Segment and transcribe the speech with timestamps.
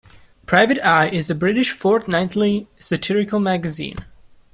[0.47, 3.97] Private Eye is a British fortnightly satirical magazine.